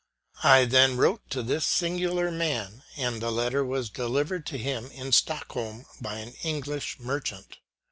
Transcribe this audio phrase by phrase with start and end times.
[0.43, 5.11] I then wrote to this singular man, and the letter was delivered to him, in
[5.11, 7.57] Stockholm, by an English merchant.